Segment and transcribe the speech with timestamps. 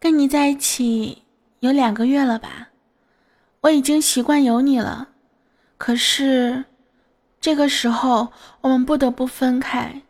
[0.00, 1.22] 跟你在一起
[1.60, 2.68] 有两个月了吧？
[3.62, 5.08] 我已经习惯有你了，
[5.76, 6.64] 可是
[7.40, 8.28] 这个时候
[8.60, 10.02] 我们不得不分开。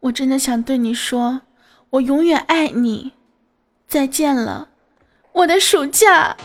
[0.00, 1.40] 我真的想对你说，
[1.90, 3.12] 我永远爱你。
[3.88, 4.68] 再见了，
[5.32, 6.36] 我的暑假。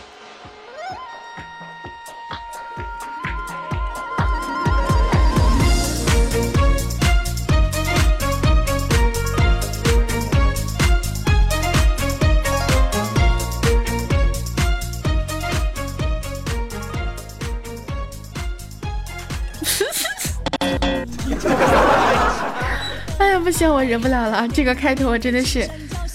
[23.52, 24.48] 哎呀，不行，我忍不了了！
[24.48, 25.68] 这个开头我真的是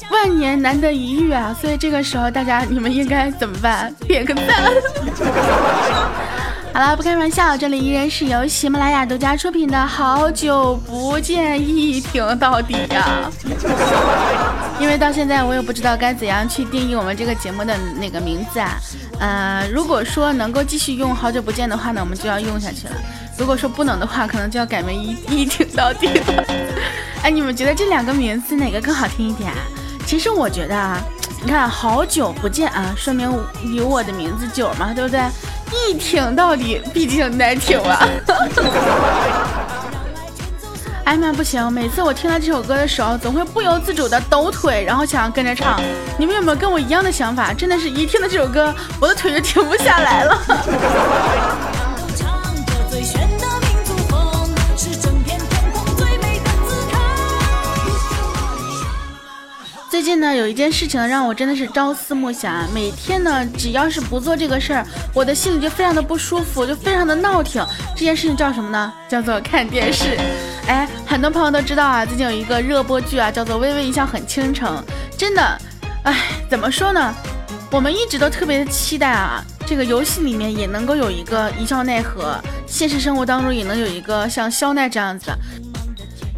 [0.10, 1.56] 万年难得一遇啊！
[1.62, 3.94] 所以这个时候大家你们应该怎么办？
[4.08, 4.46] 点个赞！
[6.74, 13.30] 好了，不开玩笑，这里依然是由喜马拉雅独家出品的《好久不见》，一听到底呀！
[14.80, 18.78] 因为到现在我也不知道该怎样去定义我们这个节目的那个名字啊。
[19.20, 22.94] 呃，如果说能够继续用《好久不见》的话呢，我们就要用下去了。
[23.38, 26.44] 如果说不能的话，可能就要改名一一听到底了。
[27.24, 29.52] 哎，你们觉得这两个名字哪个更好听一点？
[30.06, 31.00] 其实我觉得啊，
[31.44, 33.30] 你看好久不见啊，说明
[33.76, 35.22] 有我的名字久嘛，对不对？
[35.72, 38.08] 一挺到底，毕竟难挺啊。
[41.04, 41.72] 哎呀妈，不行！
[41.72, 45.80] 每次我听到这首歌的时候，总会不由自主的抖腿，然后想要跟着唱。
[46.18, 47.54] 你们有没有跟我一样的想法？
[47.54, 50.38] 真的是一听到这首歌，我的腿就停不下来了。
[60.18, 62.68] 近呢，有一件事情让我真的是朝思暮想。
[62.74, 67.64] 每天呢，只要是不做这个事儿，我的心里就非常的不舒服，就非常的闹挺。
[67.96, 68.92] 这件事情叫什么呢？
[69.08, 70.18] 叫做看电视。
[70.66, 74.84] 哎，很多朋友都知道啊，最近有一个热播剧啊，叫做《微微一笑很倾城》。
[75.16, 75.62] 真的，
[76.02, 76.16] 哎，
[76.50, 77.14] 怎么说呢？
[77.70, 85.30] 我们一直都特别的期待啊，这个游戏里面也能够有一个一笑奈何，现实生活当中也能有一个像肖奈这样子。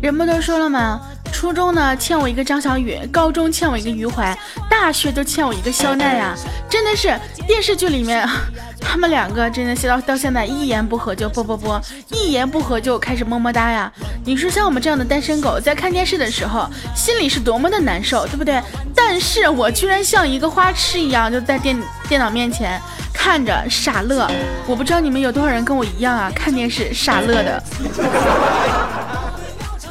[0.01, 0.99] 人不都说了吗？
[1.31, 4.37] 初中呢欠我一个张小雨，高中欠我一个余淮，
[4.69, 6.35] 大学都欠我一个肖奈呀！
[6.69, 7.17] 真的是
[7.47, 8.27] 电视剧里面，
[8.81, 11.81] 他们两个真的是到到现在一言不合就啵啵啵，
[12.11, 13.91] 一言不合就开始么么哒呀！
[14.25, 18.61] 你说像我们这样的单身狗在看电视的时候，心里是多么的难受，对不对？
[18.93, 22.79] 但是我居然像一个花痴一样，就在电电脑面前
[23.13, 24.29] 看着傻乐。
[24.67, 27.63] 我不知道你们有多少人跟我一样啊，看电视傻乐的。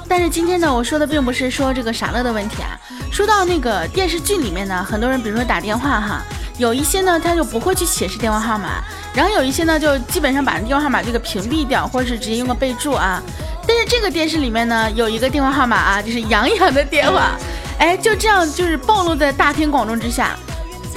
[0.08, 2.78] 但是今天呢，我说的并不是说这个傻乐的问题啊。
[3.12, 6.22] 说到那个电视剧里面呢，很多人比如说打电话哈，
[6.56, 8.82] 有一些呢他就不会去显示电话号码，
[9.14, 13.22] 然后有一些呢就基本上把电话号码这个屏蔽掉，或者是直接用个备注啊。
[13.66, 17.36] 但是这个电视里面呢，有一个电话号码啊，就是杨洋的电话，
[17.78, 20.34] 哎，就这样就是暴露在大庭广众之下。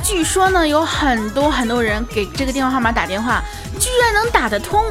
[0.04, 3.42] 据说呢，有很多很多人给这个电话号码打电话，
[3.80, 4.82] 居然能打得通。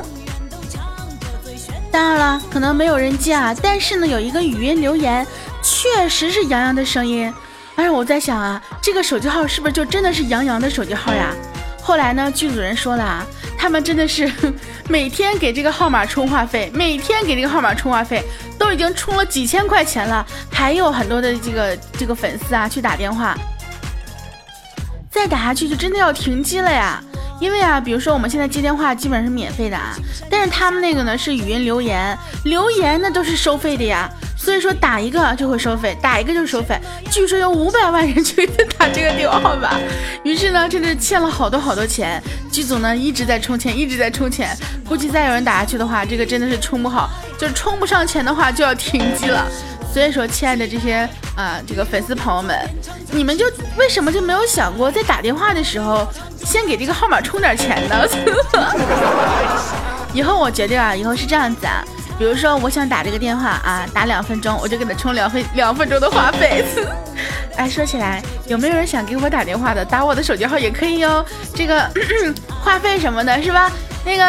[1.90, 5.26] 当然了，可能没有人接啊，但是呢，有一个语音留言，
[5.62, 7.32] 确实是杨洋的声音。
[7.74, 11.34] 哎，我在想啊，这个手机号是不是就真的是杨洋的手机号呀？
[11.82, 13.26] 后来呢，剧组人说了啊，
[13.58, 14.30] 他们真的是
[14.86, 18.22] 每天给这个号码充话费，每天给这个号码充话费，
[18.56, 23.36] 都已经充了几千块钱了，还有很多的这个这个粉丝啊去打电话，
[25.10, 27.02] 再打下去就真的要停机了呀。
[27.40, 29.96] 因为啊，比如说我们现在接电话基本上是免费的啊，
[30.30, 34.08] 但是他们那个呢是语音留言，留言那都是收费的呀。
[34.36, 36.78] 所以说打一个就会收费，打一个就收费。
[37.10, 39.78] 据说有五百万人去打这个电话号码，
[40.24, 42.22] 于是呢，真的欠了好多好多钱。
[42.50, 44.56] 剧组呢一直在充钱，一直在充钱，
[44.88, 49.46] 估计再有人打下去的话，这个真的是充不好，就是充不上钱的话就要停机了。
[49.92, 52.56] 所以说，亲爱的这些啊，这个粉丝朋友们，
[53.10, 53.44] 你们就
[53.76, 56.06] 为什么就没有想过在打电话的时候，
[56.44, 58.06] 先给这个号码充点钱呢？
[60.14, 61.84] 以后我决定啊，以后是这样子啊，
[62.18, 66.64] 比如说我想打这个电话啊，打两分钟，我就给他充两分两分钟的话费。
[67.56, 69.84] 哎，说起来，有没有人想给我打电话的？
[69.84, 71.24] 打我的手机号也可以哟，
[71.54, 71.90] 这个
[72.62, 73.70] 话费什么的，是吧？
[74.04, 74.24] 那个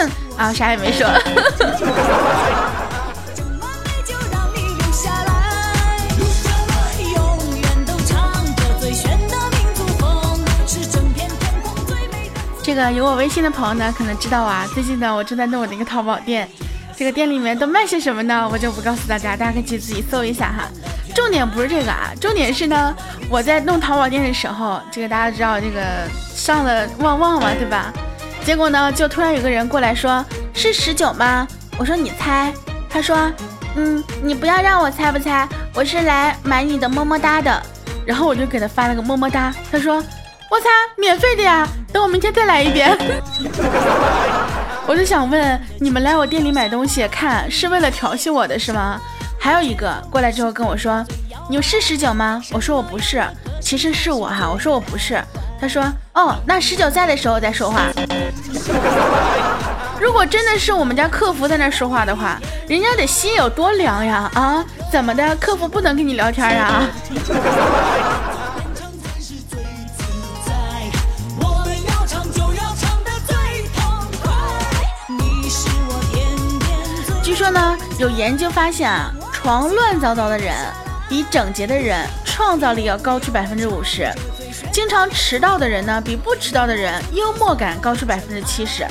[0.36, 1.06] 啊，啥也没说。
[12.72, 14.66] 这个有我微信的朋友呢，可能知道啊。
[14.72, 16.48] 最近呢，我正在弄我的一个淘宝店，
[16.96, 18.48] 这个店里面都卖些什么呢？
[18.50, 20.70] 我就不告诉大家，大家可以自己搜一下哈。
[21.14, 22.96] 重点不是这个啊，重点是呢，
[23.28, 27.92] 我在弄淘宝店的时候，这个大家知道这个上了旺旺嘛，对吧？
[28.42, 30.24] 结果呢，就突然有个人过来说，
[30.54, 31.46] 是十九吗？
[31.76, 32.50] 我说你猜，
[32.88, 33.30] 他说，
[33.76, 37.62] 嗯，你不要让我猜不猜，我是来买你的么么哒的。
[38.06, 42.96] 然后我就给他发了个么么哒，他说我猜，免费的呀，等我明天再来一遍。
[44.86, 49.00] 我就想问你们来我店里买东西看是为了调戏我的是吗？
[49.38, 51.04] 还有一个过来之后跟我说，
[51.48, 52.40] 你是十九吗？
[52.52, 53.22] 我说我不是，
[53.60, 55.22] 其实是我哈，我说我不是。
[55.60, 55.84] 他说
[56.14, 57.82] 哦，那十九在的时候再说话。
[60.00, 62.36] 如果真的是我们家客服在那说话的话，
[62.68, 64.64] 人家得心有多凉呀啊？
[64.90, 66.88] 怎么的，客服不能跟你聊天啊？
[77.42, 80.54] 说呢，有研究发现啊，床乱糟糟的人
[81.08, 84.04] 比整洁的人创造力要高出百分之五十；
[84.70, 88.84] 经常迟到的人呢，比不迟到的人幽默感高出百分之七十；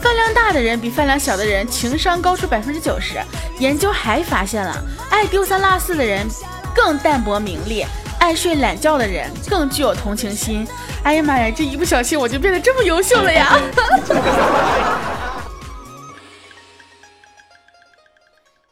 [0.00, 3.18] 饭量大的人比饭量小的人情商高出百分之九十。
[3.58, 4.74] 研究还发现了，
[5.10, 6.26] 爱丢三落四的人
[6.74, 7.84] 更淡泊名利，
[8.20, 10.66] 爱睡懒觉的人更具有同情心。
[11.02, 13.54] 哎呀妈呀，这一不小心我就变得这么优秀了呀！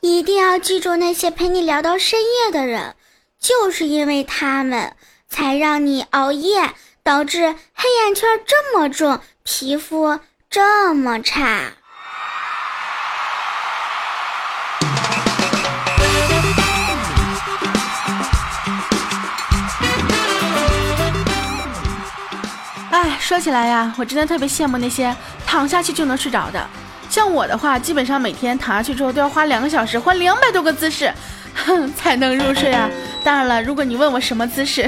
[0.06, 2.94] 一定要记住那些陪你聊到深夜的人，
[3.40, 4.94] 就是因为他们
[5.28, 6.70] 才让你熬夜，
[7.02, 11.72] 导致黑眼圈这么重，皮肤这么差。
[22.92, 25.14] 哎，说起来呀，我真的特别羡慕那些
[25.44, 26.66] 躺下去就能睡着的。
[27.16, 31.10] 像我的话，基本上每天躺下去之后都要花两个小时，换两百多个姿势，
[31.54, 32.90] 哼， 才能入睡啊。
[33.24, 34.82] 当然了，如果你问我什么姿势，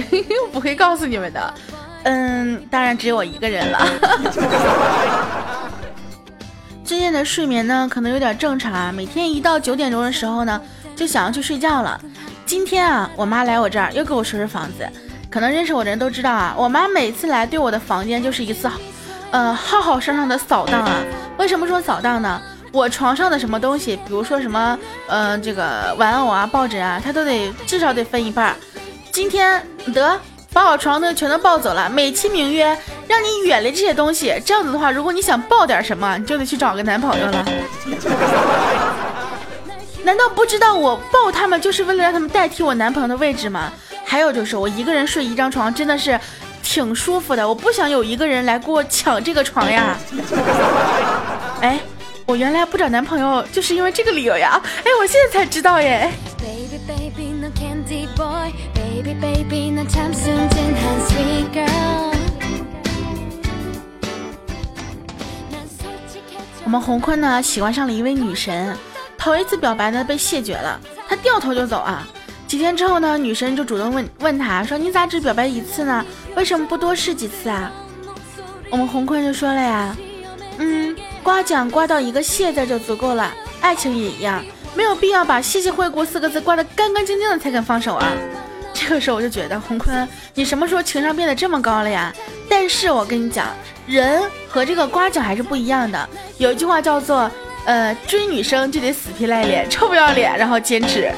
[0.44, 1.54] 我 不会告诉你们的。
[2.02, 3.78] 嗯，当然只有我一个人了。
[6.84, 8.92] 最近的睡眠呢，可能有点正常啊。
[8.94, 10.60] 每天一到九点钟的时候呢，
[10.94, 11.98] 就想要去睡觉了。
[12.44, 14.86] 今天啊，我妈来我这儿又给我收拾房子。
[15.30, 18.70] 可能认识我的人都知道啊，我妈每次来对我的房间就是一次。
[19.30, 21.04] 呃，浩浩荡荡的扫荡啊！
[21.36, 22.40] 为什么说扫荡呢？
[22.72, 28.56] 我床上的什么东西，比如说什么，呃，这个玩偶啊、抱枕啊，他都得至少得分一半。
[29.12, 30.18] 今天得
[30.52, 32.76] 把我床的全都抱走了，美其名曰
[33.06, 34.34] 让你远离这些东西。
[34.44, 37.44] 这样子的话，如果你想抱点什么，你就得去找个男朋友了。
[40.04, 43.70] 难道不知道我抱他们就是为了让他们代替我男朋友的位置吗？
[44.04, 46.18] 还有就是我一个人睡一张床，真的是。
[46.68, 49.96] 挺舒服的，我不想有一个人来给我抢这个床呀。
[51.62, 51.80] 哎，
[52.26, 54.60] 我原来不找男朋友就是因为这个理由呀。
[54.84, 56.10] 哎，我现在才知道耶。
[66.64, 68.76] 我们红坤呢喜欢上了一位女神，
[69.16, 70.78] 头一次表白呢被谢绝了，
[71.08, 72.06] 他掉头就走啊。
[72.48, 76.02] 几天之后呢，女神就主动问问他说：“你咋只表白一次呢？
[76.34, 77.70] 为什么不多试几次啊？”
[78.70, 79.94] 我们洪坤就说了呀
[80.56, 83.30] ：“嗯，刮奖刮到一个谢字就足够了，
[83.60, 84.42] 爱情也一样，
[84.74, 88.10] 没有必要把谢谢惠顾四个字刮得干干净净的才肯放手啊。”
[88.72, 92.10] 这个时候我就觉得洪坤，你什么时候情商变得这么高了呀？
[92.48, 93.48] 但是我跟你讲，
[93.86, 96.08] 人和这个刮奖还是不一样的。
[96.38, 97.30] 有一句话叫做
[97.66, 101.12] ：“呃，追女生就得死皮赖脸，臭不要脸，然后坚持。”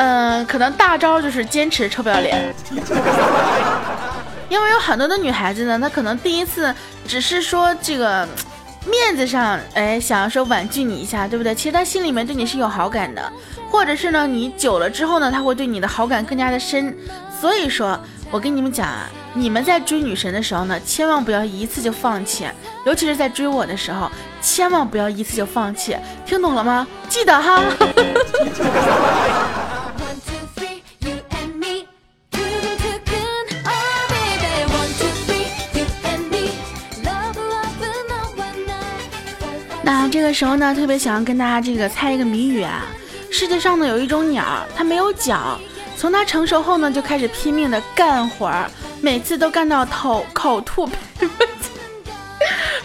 [0.00, 2.54] 嗯，可能大招就是坚持臭不要脸，
[4.48, 6.72] 因为有很多的女孩子呢，她可能第一次
[7.04, 8.24] 只是说这个
[8.86, 11.52] 面子上，哎，想要说婉拒你一下，对不对？
[11.52, 13.32] 其实她心里面对你是有好感的，
[13.72, 16.96] 或者是呢，你久了之后呢，她会对你的好感更加的深。
[17.40, 17.98] 所以说，
[18.30, 22.46] 我跟你们讲啊，你们在追女神的时候呢，千万不要一次就放弃，
[22.86, 24.08] 尤其是在追我的时候，
[24.40, 26.86] 千万不要一次就放弃，听懂了吗？
[27.08, 27.60] 记得哈。
[40.10, 42.86] 这个时候呢，特别想要跟大家这个猜一个谜语啊。
[43.30, 45.60] 世界上呢有一种鸟，它没有脚，
[45.96, 48.70] 从它成熟后呢就开始拼命的干活儿，
[49.02, 50.88] 每次都干到头口吐。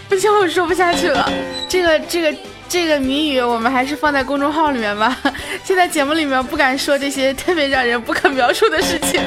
[0.08, 1.30] 不行，我说不下去了。
[1.68, 2.38] 这个这个
[2.68, 5.16] 这个谜语我们还是放在公众号里面吧。
[5.64, 9.22] 现在节目里面不敢说这些特别让人不可描述的事情。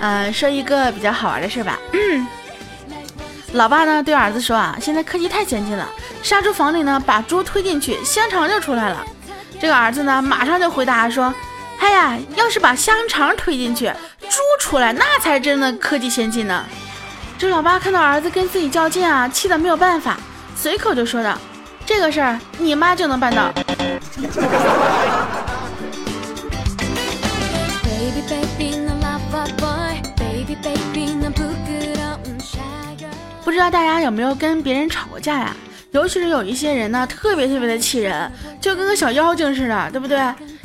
[0.00, 1.78] 嗯，说一个比较好玩的事吧。
[1.92, 2.26] 嗯
[3.52, 5.86] 老爸呢对儿子说啊，现在科技太先进了，
[6.22, 9.04] 杀猪房里呢把猪推进去，香肠就出来了。
[9.60, 11.32] 这个儿子呢马上就回答说，
[11.78, 16.64] 哎呀，要是把香肠推进去，猪出来，那才真的科技先进呢。
[17.38, 20.16] 这老爸看到儿子跟自己较劲啊，气得没有办法，
[20.56, 21.36] 随口就说道，
[21.84, 23.52] 这个事儿你妈就能办到。
[33.62, 35.54] 道大家有没有跟别人吵过架呀？
[35.92, 38.28] 尤其是有一些人呢，特别特别的气人，
[38.60, 40.18] 就跟个小妖精似的，对不对？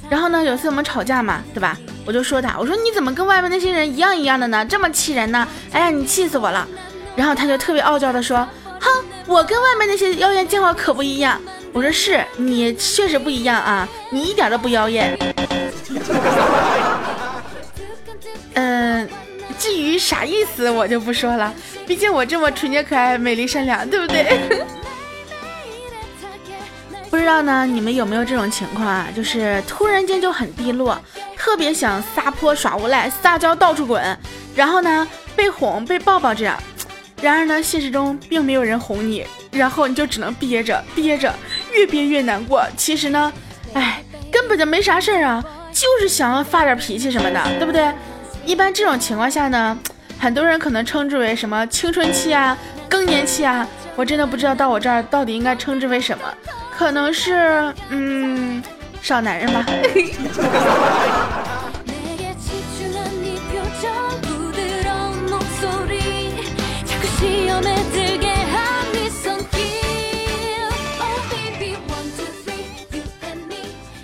[0.10, 1.77] 然后呢，有次我们吵架嘛，对吧？
[2.06, 4.66] 我就说他，我说你怎么跟外面那些人一样一样的呢？
[4.66, 5.48] 这么气人呢？
[5.72, 6.68] 哎呀，你气死我了！
[7.16, 8.38] 然后他就特别傲娇的说，
[8.80, 8.89] 哼，
[9.27, 11.39] 我跟外面那些妖艳贱货可不一样。
[11.74, 15.16] 我说是你确实不一样啊，你一点都不妖艳。
[18.54, 19.08] 嗯，
[19.60, 21.54] 至于啥意思我就不说了，
[21.86, 24.26] 毕竟我这么纯洁可爱、美丽善良，对不对？
[27.10, 29.08] 不知道呢，你们有没有这种情况啊？
[29.16, 31.00] 就是突然间就很低落，
[31.38, 34.18] 特别想撒泼耍无赖、撒娇到处滚，
[34.54, 36.62] 然后呢被哄、被抱抱这样。
[37.22, 41.34] 然而呢，现实中并没有人哄你，然后你就只能憋着憋着，
[41.74, 42.64] 越憋越难过。
[42.76, 43.34] 其实呢，
[43.74, 47.90] 哎，根本就没啥事儿啊，就是想要发点脾气什么的，对不对？
[48.48, 49.77] 一般这种情况下呢，
[50.18, 56.24] 很多人可能称之为什么青春期啊、更年期啊，我真的不知道到我这儿到底应该称之为什么。
[56.72, 58.63] 可能是嗯，
[59.01, 59.66] 少男人吧。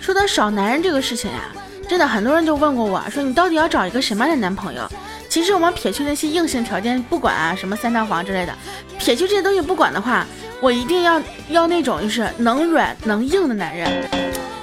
[0.00, 1.50] 说到少男人这个事情呀，
[1.88, 4.82] 真的很多人就问过我说，你到底要找一个什么样的男朋友？
[5.28, 8.54] 其实我们撇去那些硬性条件不管啊，什么三套房之类的，
[8.98, 10.26] 撇去这些东西不管的话。
[10.60, 14.08] 我一定要要那种就是能软能硬的男人，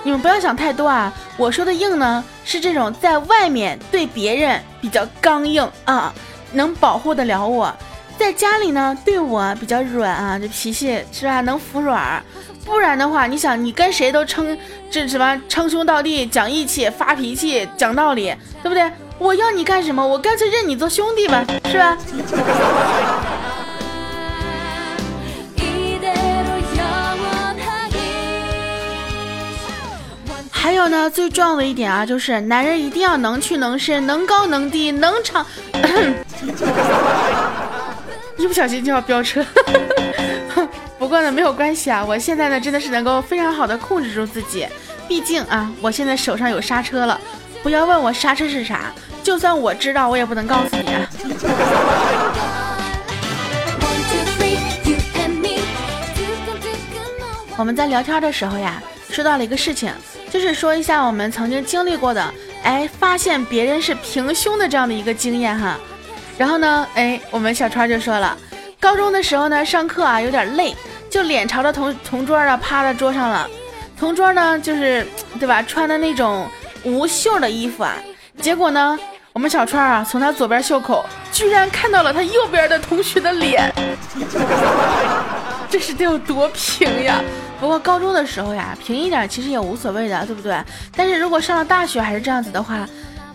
[0.04, 1.14] 你们不要想太多啊！
[1.38, 6.12] 我说的硬呢，是这种在外面对别人比较刚硬啊，
[6.54, 7.72] 能保护得了我；
[8.18, 11.42] 在家里呢，对我比较软啊，这脾气是吧？
[11.42, 12.24] 能服软。
[12.64, 14.58] 不然的话，你想你跟谁都称
[14.90, 18.90] 这什么称兄道弟、讲义气、发脾气、讲道理，对不对？
[19.18, 20.06] 我要你干什么？
[20.06, 21.98] 我干脆认你做兄弟吧，是吧？
[30.50, 35.46] 还有呢，最重要的一点啊，就是男人一定要能屈能伸，能高能低，能长。
[38.38, 39.46] 一不小心就要飙车，
[41.12, 44.66] 不过呢没有关系啊，我现在呢真的是能够非常好的控制住自己，
[45.10, 47.20] 毕竟啊我现在手上有刹车了。
[47.62, 51.10] 不要问我刹车是啥，就算我知道，我也不能告诉你啊。
[57.58, 59.94] 我们在聊天的时候呀，说到了一个事情。
[60.30, 62.26] 就是说一下我们曾经经历过的，
[62.64, 65.78] 哎，发现别人是平胸的这样的一个经验哈。
[66.38, 68.38] 然后呢，哎，我们小川就说了，
[68.80, 70.74] 高中的时候呢，上课啊有点累，
[71.12, 73.48] 就脸朝着同同桌啊趴在桌上了。
[74.00, 75.06] 同桌呢就是
[75.40, 76.48] 对吧，穿的那种
[76.84, 77.94] 无袖的衣服啊。
[78.42, 78.98] 结果呢，
[79.34, 83.72] 我们小川啊从他左边袖口居然看到了他右边的同学的脸，
[85.70, 87.22] 这是得有多平呀！
[87.60, 90.58] 不过高中的时候呀，平一点其实也无所谓的，对不对？
[90.96, 92.88] 但是如果上了大学还是这样子的话，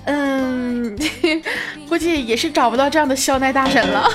[0.07, 0.99] 嗯，
[1.89, 4.11] 估计也是找不到这样的校内大神了。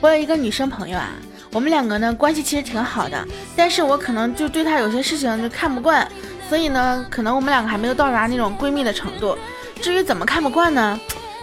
[0.00, 1.10] 我有一个女生朋友啊，
[1.52, 3.22] 我们两个呢关系其实挺好的，
[3.54, 6.10] 但是我可能就对她有些事情就看不惯，
[6.48, 9.36] 所以呢，可能我们两个还没有到达那种闺蜜的程度。
[9.82, 10.98] 至于怎么看不惯呢？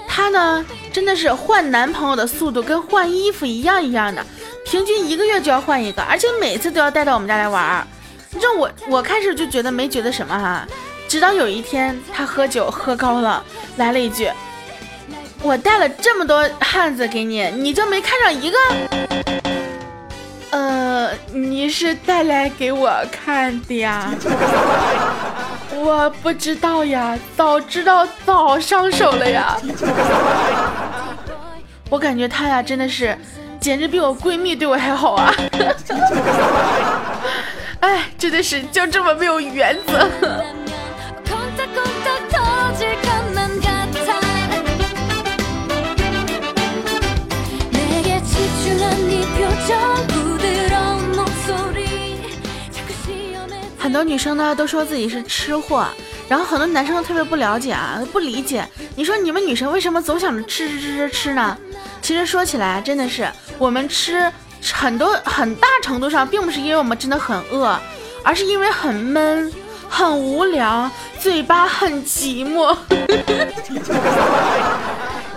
[0.07, 4.25] 她呢，真的是换男朋友的速度跟换衣服一样一样的，
[4.65, 7.87] 平均一个月就要换一个，而且每次都要带到我们家来玩儿。
[8.31, 10.67] 你知道我，我开始就觉得没觉得什么哈，
[11.07, 13.43] 直到有一天她喝酒喝高了，
[13.77, 14.29] 来了一句
[15.41, 18.57] ：“我带了这么多汉子给你，你就没看上一个？”
[20.49, 24.09] 呃，你是带来给我看的呀。
[25.75, 29.57] 我不知道呀，早知道早上手了呀。
[31.89, 33.15] 我感觉他俩，真的是，
[33.59, 35.33] 简直比我闺蜜对我还好啊。
[37.81, 40.09] 哎，真的是就这么没有原则。
[53.79, 55.87] 很多女生呢都说自己是吃货，
[56.27, 58.67] 然后很多男生都特别不了解啊，不理解。
[58.95, 61.57] 你说你们女生为什么总想着吃吃吃吃吃呢？
[62.01, 63.25] 其实说起来，真的是
[63.57, 64.29] 我们吃
[64.73, 67.79] 很多很大程度上并不是因为我们真的很饿，
[68.23, 69.51] 而是因为很闷、
[69.87, 72.75] 很无聊，嘴巴很寂寞。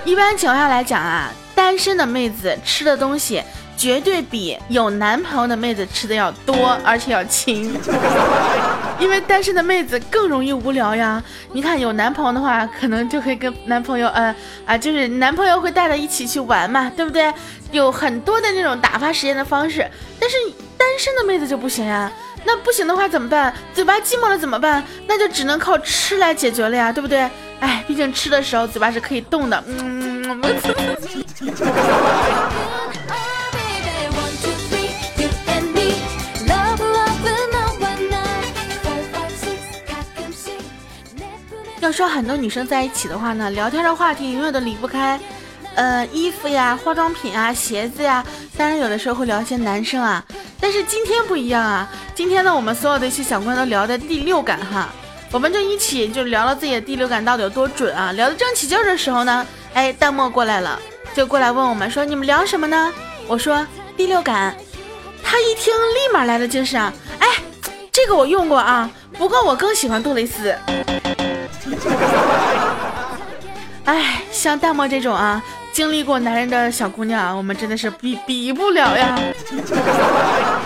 [0.05, 3.41] 一般情况下来讲啊，单身的妹子吃的东西。
[3.81, 7.75] 绝对比有男朋友的妹子吃的要多，而且要勤。
[9.01, 11.23] 因为单身的妹子更容易无聊呀。
[11.53, 17.33] 你看有男朋友的话，可能就可以跟男朋友，呃啊，就是男朋友会带着一起去玩嘛，对不对？
[17.73, 19.91] 有很多的那种打发时间的方式。
[20.21, 20.37] 但是
[20.77, 22.13] 单身的妹子就不行呀。
[22.45, 23.51] 那不行的话怎么办？
[23.73, 24.85] 嘴巴寂寞了怎么办？
[25.09, 27.27] 那就只能靠吃来解决了呀，对不对？
[27.61, 29.65] 哎，毕竟吃的时候嘴巴是可以动的。
[29.67, 30.39] 嗯。
[41.93, 45.19] 说很多女生在一起的话呢，聊天的话题永远都离不开，
[45.75, 48.25] 呃，衣服呀、化妆品啊、鞋子呀。
[48.57, 50.25] 当然有的时候会聊一些男生啊。
[50.61, 51.91] 但是今天不一样啊！
[52.15, 54.91] 今天呢，我们所有的一些小姑娘都聊的第六感哈，
[55.33, 58.13] 我们就一起就聊了自己的第六感到底有多准啊！
[58.13, 60.79] 聊得正起劲的时候呢，哎，弹幕过来了，
[61.15, 62.93] 就过来问我们说你们聊什么呢？
[63.27, 63.67] 我说
[63.97, 64.55] 第六感，
[65.23, 66.93] 他一听立马来了精神啊！
[67.21, 67.27] 哎，
[67.91, 70.55] 这个我用过啊，不过我更喜欢杜蕾斯。
[73.85, 75.43] 哎，像大漠这种啊。
[75.73, 79.17] 经历过男人的小姑娘，我们真的是比比不了呀。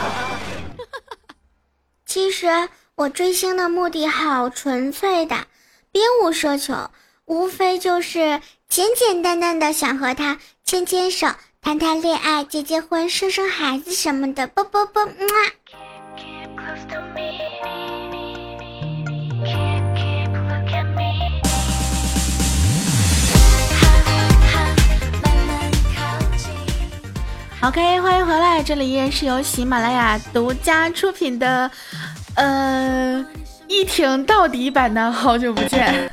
[2.07, 2.49] 其实
[2.95, 5.37] 我追星的目的好纯粹的，
[5.93, 6.91] 别无奢求，
[7.27, 11.29] 无非就是简简单单的想和他牵牵手、
[11.61, 14.47] 谈谈恋爱、结结婚、生生孩子什么的。
[14.47, 15.13] 啵啵啵，么。
[27.67, 31.71] OK，欢迎回来，这里依然是由喜马拉雅独家出品的，
[32.35, 33.25] 呃，
[33.67, 36.11] 一挺到底版的好久不见。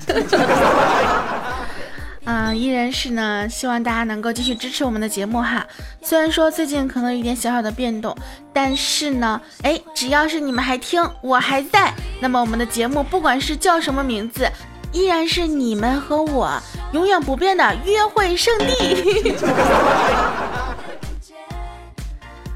[2.24, 5.68] 嗯， 依然是呢，希望大家能够继续支持我们的节目哈。
[6.02, 8.16] 虽然说最近可能有点小小的变动，
[8.54, 14.50] 但是呢，哎，只要是你们还听，我还在，那么我们的节目不管是叫什么名字，
[14.94, 16.50] 依然是你们和我
[16.94, 19.36] 永远不变的约会圣地。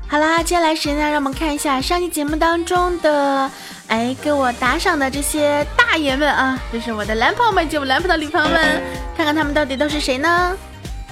[0.07, 3.49] 好啦，接下来时间呢，让我们看一下上期节目当中的，
[3.87, 8.81] 哎，给我打赏的这些大爷们啊，就是我的男朋友们，及我男朋友的女朋友们，
[9.17, 10.55] 看看他们到底都是谁呢？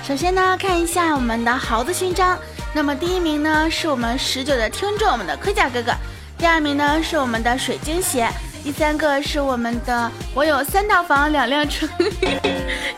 [0.04, 2.38] 首先呢，看一下我们的豪子勋章，
[2.72, 5.92] 那么第一名呢是我们十九的听众，我们的盔甲哥哥，
[6.38, 8.30] 第二名呢是我们的水晶鞋。
[8.64, 11.86] 第三个是我们的，我有三套房两辆车，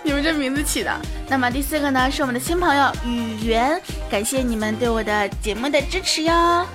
[0.04, 0.92] 你 这名字起的。
[1.30, 6.66] 那么第四个呢，是我们的新朋友雨源，感谢你们对我的节目的支持哟。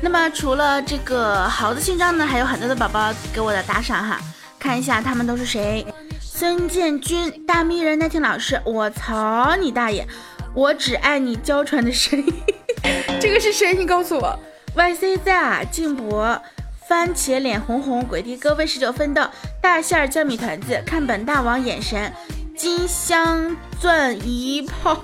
[0.00, 4.20] 那么除了这个豪子勋章呢，还有很多的宝宝给我的打赏哈，
[4.60, 5.84] 看一下他们都是谁。
[6.20, 10.06] 孙建军，大迷人奈听老师，我操你大爷，
[10.54, 12.32] 我只爱你娇喘的声音，
[13.20, 13.74] 这个是谁？
[13.74, 14.38] 你告诉我。
[14.76, 16.40] YCZ 啊，静博。
[16.86, 19.26] 番茄脸红红，鬼地哥为十九奋斗，
[19.60, 22.12] 大馅儿酱米团子，看本大王眼神，
[22.56, 25.02] 金镶钻一炮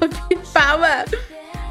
[0.52, 1.04] 八万，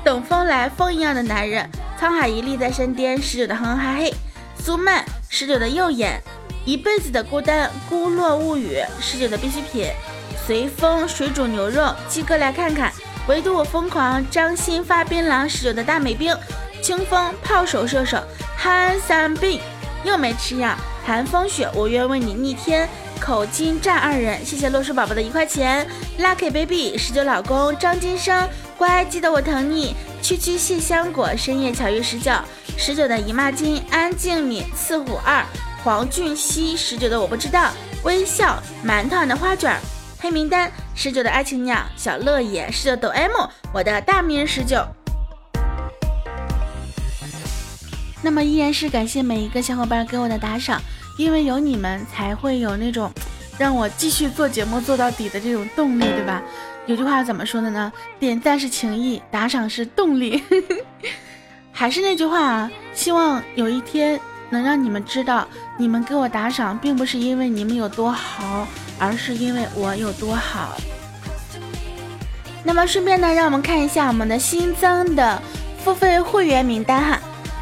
[0.03, 4.13] 等风来风一样的男人，沧海一粒在身边，十九的哼哈嘿，
[4.57, 6.21] 苏曼十九的右眼，
[6.65, 9.89] 一辈子的孤单，孤落物语，十九的必需品，
[10.45, 12.91] 随风水煮牛肉，鸡哥来看看，
[13.27, 16.35] 唯独我疯狂，张鑫发槟榔，十九的大美兵，
[16.81, 18.21] 清风炮手射手，
[18.57, 19.61] 憨三病。
[20.05, 22.87] 又没吃药，寒风雪，我愿为你逆天。
[23.19, 25.87] 口金战二人，谢谢洛叔宝宝的一块钱。
[26.17, 29.95] Lucky baby，十九老公张金生，乖，记得我疼你。
[30.21, 32.31] 区区谢香果，深夜巧遇十九，
[32.77, 33.81] 十九的姨妈巾。
[33.91, 35.45] 安静敏，四虎二，
[35.83, 37.71] 黄俊熙，十九的我不知道。
[38.03, 39.77] 微笑馒头的花卷，
[40.19, 43.31] 黑名单，十九的爱情鸟，小乐也，十九抖 M，
[43.73, 44.83] 我的大名人十九。
[48.21, 50.81] 那么依然是感谢每一个小伙伴给我的打赏，
[51.19, 53.11] 因为有你们才会有那种
[53.57, 56.41] 让我继续做节目做到底的这种动力，对吧？
[56.85, 57.91] 有句话怎么说的呢？
[58.17, 60.41] 点赞是情谊，打赏是动力。
[61.73, 64.17] 还是那句话啊，希望有一天
[64.49, 65.45] 能让你们知道，
[65.77, 68.65] 你们给我打赏并不是因为你们有多好，
[68.97, 70.77] 而是因为我有多好。
[72.63, 75.41] 那么顺便呢，让我们看一下我们的新增的
[75.83, 77.19] 付费会员名单哈。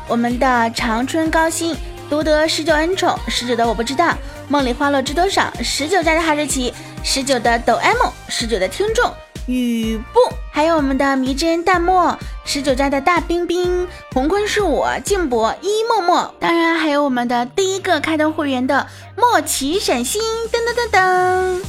[0.08, 1.76] 我们的长春高新
[2.10, 4.16] 独得十九恩宠，十九的我不知道，
[4.48, 7.98] 梦里花落知多少，十九家的哈士奇，十九的抖 M，
[8.30, 9.12] 十九的听众
[9.46, 10.20] 雨布，
[10.52, 21.62] 还有我们的迷真淡漠，十九家的大冰冰，红坤是我，静博一默默，当然还有我们的第一个开通会员的莫奇闪星，噔噔噔噔。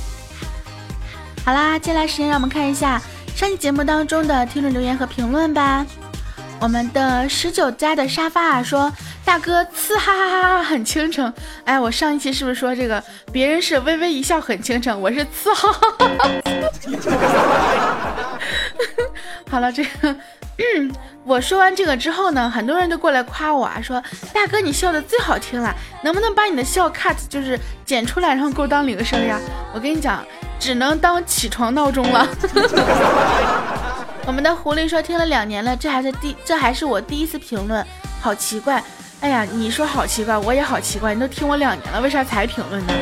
[1.45, 3.01] 好啦，接下来时间让我们看一下
[3.35, 5.85] 上期节目当中的听众留言和评论吧。
[6.61, 8.93] 我们的十九家的沙发啊说，
[9.29, 11.31] 大哥呲哈哈哈哈很倾城。
[11.67, 13.05] 哎，我上一期是不是说这个？
[13.31, 16.31] 别人是微微一笑很倾城，我是呲哈哈哈哈。
[19.51, 20.17] 好了，这个，
[20.57, 20.91] 嗯
[21.25, 29.39] 我说完这个之后呢，很多人都过来夸我啊，说大哥你笑的最好听了，能不能把你的笑 cut 就是剪出来，然后给我当铃声呀？
[29.75, 30.25] 我跟你讲，
[30.59, 32.27] 只能当起床闹钟了。
[34.25, 37.87] 我们的狐狸说听了两年了，这还是第这还是我第一次评论，
[38.23, 38.83] 好奇怪。
[39.21, 41.13] 哎呀，你说好奇怪，我也好奇怪。
[41.13, 42.93] 你都听我两年了，为啥才评论呢？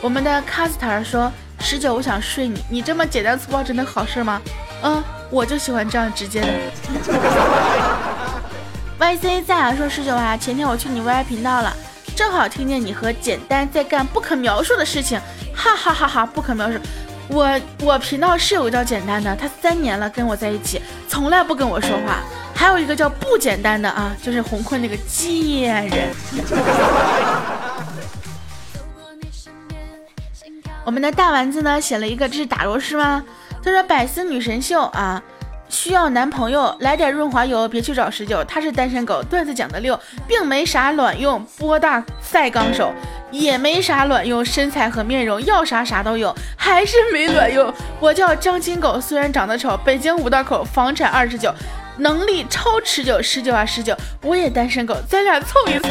[0.00, 4.40] 我们的 caster 说十九，我想睡你，你这么简单粗暴，真的好事吗？
[4.82, 6.48] 嗯，我就喜欢这样直接的。
[8.98, 11.76] YC 在啊，说十九啊，前天我去你 YY 频道了，
[12.16, 15.20] 正好听见你和简单在干不可描述的事情，
[15.54, 16.78] 哈哈哈哈，不可描述。
[17.28, 22.20] 我我频道是有个叫简单的，他三年了跟我在一起，从来不跟我说话。
[22.60, 26.10] 还有一个叫不简单的啊，就是红坤那个贱人。
[30.84, 33.24] 我们的大丸子呢写了一个，这是打螺丝吗？
[33.64, 35.22] 他说百思女神秀啊，
[35.70, 39.22] 需要男朋友来点润滑油，别去找十九，他是单身狗。
[39.22, 42.92] 段子讲的溜，并没啥卵用，波大赛钢手。
[43.30, 47.72] 也没啥卵用，身材和面容要啥啥都有，还是没卵用。
[48.00, 51.50] 我叫张金狗，虽然长得丑，北京五道口，房产二十九，
[52.00, 55.88] 能力超持久，十九啊十九，我也单身狗，咱俩凑一次。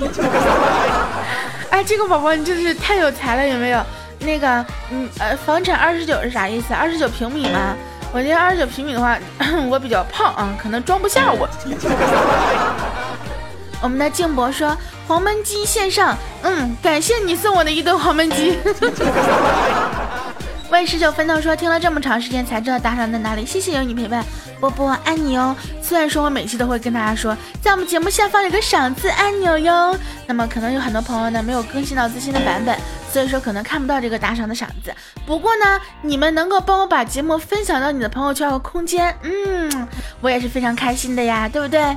[1.70, 3.82] 哎，这个宝宝你真是太有才了，有没有？
[4.20, 6.72] 那个，嗯呃，房产二十九是啥意思？
[6.72, 7.74] 二十九平米吗？
[8.12, 9.18] 我觉得二十九平米的话，
[9.68, 11.48] 我比较胖啊，可能装不下我。
[13.82, 14.76] 我们的静博说。
[15.08, 18.58] 黄焖鸡线上，嗯，感谢你送我的一顿黄焖鸡。
[20.76, 24.22] 为十九奋斗说，听了这么长时间才知道打赏在哪里，谢谢有你陪伴，
[24.60, 25.56] 波波爱你哦。
[25.80, 29.98] 虽然说我每期都会跟大家说，在我们节目下方有个赏字按钮哟。
[30.26, 32.76] 那么可能有很多朋友呢没有更新到最新的版本，
[33.10, 34.94] 所以说可能看不到这个打赏的赏字。
[35.24, 39.88] 不过呢，你们能够帮我把节目分享到你的朋友圈和空间，嗯，
[40.20, 41.96] 我也是非常开心的呀，对不对？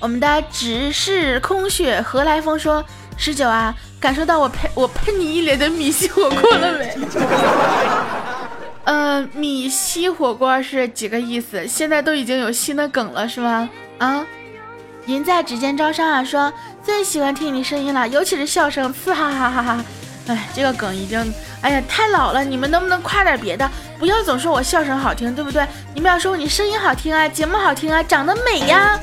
[0.00, 2.82] 我们的只是空穴何来风说
[3.16, 3.74] 十九啊，
[4.04, 6.94] 感受到我喷我喷你一脸的米西火锅了没？
[8.84, 11.66] 嗯， 米西火锅是几个意思？
[11.66, 13.66] 现在都已经有新的梗了是吗？
[13.96, 14.22] 啊，
[15.06, 19.84] 银在指尖招商啊，说最喜欢听你声音了，尤其是笑声，呲哈哈哈哈。
[20.26, 22.44] 哎，这个梗已经，哎呀，太老了。
[22.44, 23.66] 你们能不能夸点别的？
[23.98, 25.66] 不要总说我笑声好听，对不对？
[25.94, 29.00] 你们要说你声音好听啊，节目好听啊，长得美呀。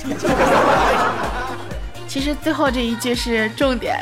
[2.08, 3.98] 其实最后这一句是重点。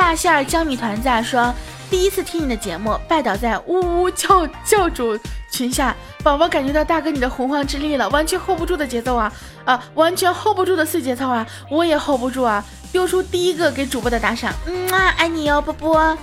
[0.00, 1.54] 大馅儿江米团在说，
[1.90, 5.16] 第一次听你的节目，拜倒在呜呜教教主
[5.52, 9.30] 群下，宝宝感觉到大哥你的洪荒之力了，完全 hold 不住的节奏啊
[9.66, 12.64] 啊，完全 hold 不住的碎节奏啊，我也 hold 不住啊。
[12.90, 16.18] 丢出第一个给主播的打赏，嗯啊，爱你哟，波波。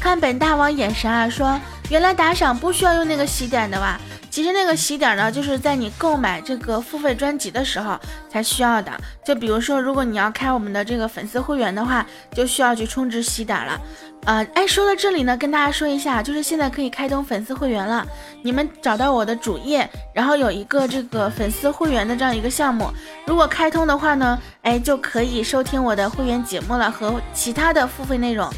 [0.00, 1.58] 看本大王眼神啊，说
[1.90, 3.96] 原来打赏不需要用那个喜点的哇。
[4.38, 7.98] 其实那个喜点呢，就是在你购买这个付费专辑的时候
[8.30, 8.92] 才需要的。
[9.24, 13.80] 就比如说，如果你要开我们的这个粉丝会员的话，就需要去充值喜点了。
[14.26, 18.06] 呃，哎，说到这里呢，跟大家说一下，就是现在可以开通粉丝会员了。
[18.44, 22.88] 你们找到我的主页，然后有一个这个粉丝会员的这样一个项目，
[23.26, 28.48] 如果开通的话呢，哎，就可以收听我的会员节目了和其他的付费内容。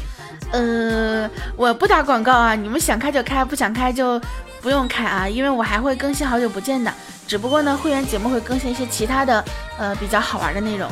[0.51, 4.21] 呃，我不打广告啊，你们想开就开，不想开就
[4.61, 6.93] 不用开啊，因为我还会更新好久不见的。
[7.27, 9.43] 只不过呢，会员节目会更新一些其他的，
[9.77, 10.89] 呃，比较好玩的内容。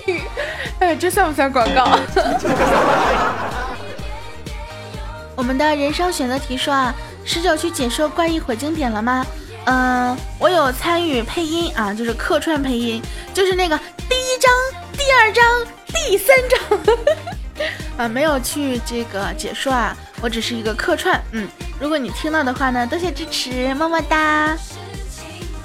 [0.78, 1.98] 哎，这算不算广告？
[5.36, 9.26] 我们的人生选择题说啊，十九去解说怪异火经典了吗？
[9.64, 13.02] 嗯，我有参与配音啊，就是客串配音，
[13.32, 13.78] 就是那个
[14.08, 14.52] 第一章、
[14.92, 15.44] 第二章、
[15.88, 16.78] 第三章
[17.96, 21.18] 啊，没有去这个解说啊，我只是一个客串。
[21.32, 21.48] 嗯，
[21.84, 24.56] 如果你听到的话呢，多谢支持，么么哒。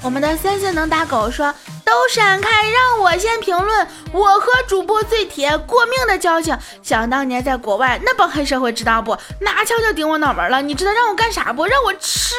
[0.02, 1.50] 我们的三岁能打狗说。
[1.82, 3.88] 都闪开，让我先评论。
[4.12, 6.56] 我和主播最铁，过命的交情。
[6.82, 9.16] 想当年在国外，那帮黑社会知道不？
[9.40, 10.60] 拿枪就顶我脑门了。
[10.60, 11.66] 你知道让我干啥不？
[11.66, 12.36] 让我吃……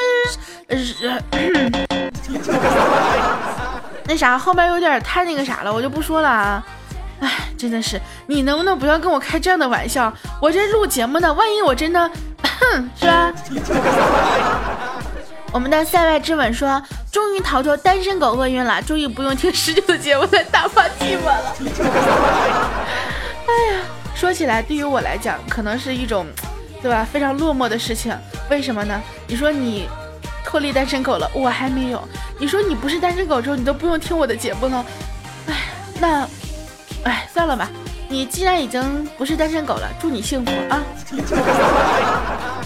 [4.06, 6.64] 那啥，后面有点太那个啥了，我就不说了啊。
[7.22, 10.12] 哎，真的是，你能不能不要跟我开这样的玩笑？
[10.42, 12.12] 我这录节目呢，万一我真的，
[13.00, 13.32] 是吧？
[15.54, 16.82] 我们的塞外之吻说
[17.12, 21.54] ：“终于逃脱单身狗厄运了，终于不用听十九的节目来打发寂寞了。
[23.46, 23.82] ”哎呀，
[24.16, 26.26] 说起来，对于我来讲，可能是一种，
[26.82, 27.06] 对吧？
[27.12, 28.18] 非常落寞的事情。
[28.50, 29.02] 为什么呢？
[29.28, 29.90] 你说你
[30.46, 32.02] 脱离单身狗了，我还没有。
[32.40, 34.86] 你说你不是单身狗之后，你都不用听我的节目了。
[35.48, 35.56] 哎，
[36.00, 36.26] 那，
[37.04, 37.70] 哎，算了吧。
[38.08, 40.82] 你既然已经不是单身狗了，祝你幸福啊！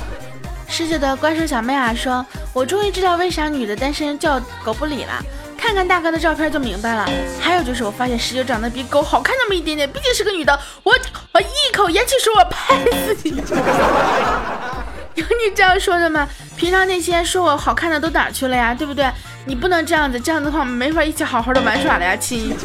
[0.68, 5.24] 十九的怪兽小妹啊说：“我终于知道为啥女的单身叫狗不理了。
[5.58, 7.08] 看看大哥的照片就明白了。
[7.40, 10.60] 还有就是我发现十九长得比狗好看那么一点点，毕竟是个女的。
[10.84, 10.94] 我
[11.32, 13.42] 我一口烟气说，我拍死你！
[15.16, 16.28] 有你这样说的吗？
[16.58, 18.74] 平常那些说我好看的都哪去了呀？
[18.78, 19.10] 对不对？
[19.46, 22.54] 你不能这样子，这样子的话我们没法一起好好的玩耍了呀，亲。”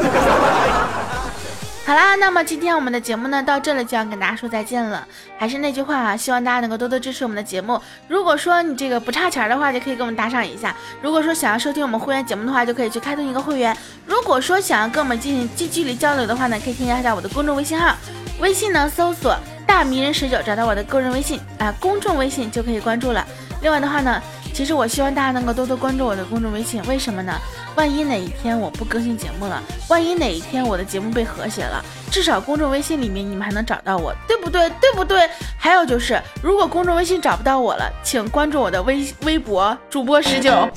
[1.90, 5.04] 好啦，那么今天我们的节目呢到这里就要跟大家说再见了。
[5.36, 7.82] 还是那句话啊，希望大家能够多多支持我们的节目。
[8.06, 10.72] 如果说你这个不差钱的话，就可以给我们打赏一下。
[11.02, 13.76] 如果说想要收听我们会员节目的话，就可以去开通一个会员。
[14.06, 17.96] 如果说想要跟我们进行近距离交流的话呢，可以添加一下我的公众微信号，
[18.38, 23.26] 微信呢搜索大迷人十九，找到我的个人微信啊，公众微信就可以关注了。
[23.62, 24.22] 另外的话呢。
[24.52, 27.38] 其实我希望大家能够多多关注我的公众微信，为什么呢？
[27.76, 34.68] 万一哪一天我不更新节目了，万一哪一天我的节目被和谐了，至少公众微信里面你们还能找到我，对不对？
[34.80, 35.28] 对不对？
[35.56, 40.68] 还有就是，如果公众微信找不到我了，请关注我的微微博主播十九。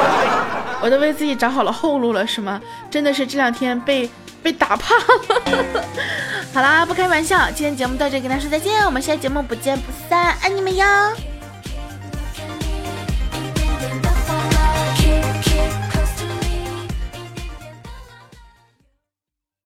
[0.80, 2.60] 我都为自己找好了后路了，是吗？
[2.90, 4.08] 真的是这两天被
[4.42, 5.04] 被打怕了。
[6.54, 10.84] 好啦，不开玩笑，今天节目到这，跟大家说再见，我们下节目不见不散，爱你们哟。
[14.96, 15.77] Kick, kick.